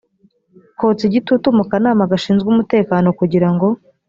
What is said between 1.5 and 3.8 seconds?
mu kanama gashinzwe umutekano kugira ngo